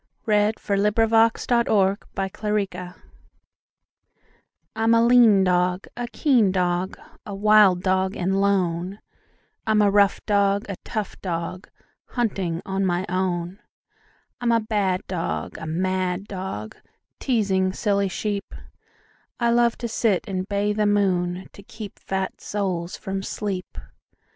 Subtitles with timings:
[0.27, 1.71] Irene Rutherford Mcleodb.
[2.17, 2.95] 1891 Lone Dog
[4.75, 8.97] I'M a lean dog, a keen dog, a wild dog, and lone;
[9.67, 11.69] I'm a rough dog, a tough dog,
[12.07, 13.59] hunting on my own;
[14.39, 16.77] I'm a bad dog, a mad dog,
[17.19, 23.21] teasing silly sheep;I love to sit and bay the moon, to keep fat souls from
[23.21, 23.77] sleep.